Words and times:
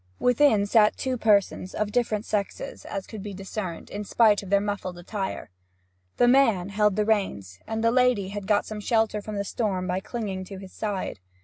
Within 0.17 0.65
sat 0.65 0.97
two 0.97 1.15
persons, 1.15 1.75
of 1.75 1.91
different 1.91 2.25
sexes, 2.25 2.85
as 2.85 3.05
could 3.05 3.19
soon 3.19 3.33
be 3.35 3.35
discerned, 3.35 3.91
in 3.91 4.03
spite 4.03 4.41
of 4.41 4.49
their 4.49 4.59
muffled 4.59 4.97
attire. 4.97 5.51
The 6.17 6.27
man 6.27 6.69
held 6.69 6.95
the 6.95 7.05
reins, 7.05 7.59
and 7.67 7.83
the 7.83 7.91
lady 7.91 8.29
had 8.29 8.47
got 8.47 8.65
some 8.65 8.79
shelter 8.79 9.21
from 9.21 9.35
the 9.35 9.43
storm 9.45 9.85
by 9.85 9.99
clinging 9.99 10.39
close 10.39 10.49
to 10.49 10.57
his 10.57 10.73
side. 10.73 11.19